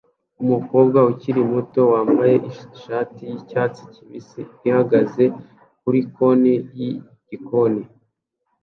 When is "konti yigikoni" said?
6.15-7.83